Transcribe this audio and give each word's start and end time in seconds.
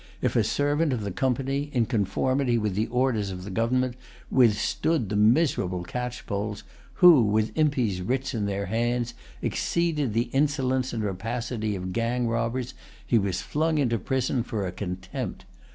If 0.19 0.35
a 0.35 0.43
servant 0.43 0.93
of 0.93 1.01
the 1.01 1.11
Company, 1.11 1.69
in 1.73 1.85
conformity 1.85 2.57
with 2.57 2.73
the 2.73 2.87
orders 2.87 3.29
of 3.29 3.43
the 3.43 3.51
government, 3.51 3.95
withstood 4.31 5.09
the 5.09 5.15
miserable 5.15 5.83
catchpoles 5.83 6.63
who, 6.95 7.21
with 7.21 7.55
Impey's 7.55 8.01
writs 8.01 8.33
in 8.33 8.47
their 8.47 8.65
hands, 8.65 9.13
exceeded 9.43 10.13
the 10.15 10.31
insolence 10.33 10.91
and 10.91 11.03
rapacity 11.03 11.75
of 11.75 11.93
gang 11.93 12.27
robbers, 12.27 12.73
he 13.05 13.19
was 13.19 13.41
flung 13.41 13.77
into 13.77 13.99
prison 13.99 14.41
for 14.41 14.65
a 14.65 14.71
contempt. 14.71 15.45